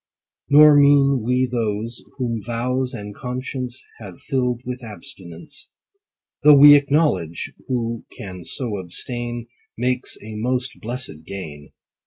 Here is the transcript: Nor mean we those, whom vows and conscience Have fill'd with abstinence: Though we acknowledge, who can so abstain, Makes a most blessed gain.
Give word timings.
Nor 0.49 0.75
mean 0.77 1.21
we 1.23 1.45
those, 1.45 2.03
whom 2.17 2.41
vows 2.41 2.91
and 2.91 3.13
conscience 3.13 3.83
Have 3.99 4.19
fill'd 4.19 4.63
with 4.65 4.83
abstinence: 4.83 5.69
Though 6.41 6.55
we 6.57 6.73
acknowledge, 6.73 7.53
who 7.67 8.05
can 8.11 8.43
so 8.43 8.77
abstain, 8.79 9.45
Makes 9.77 10.17
a 10.23 10.33
most 10.37 10.81
blessed 10.81 11.23
gain. 11.27 11.73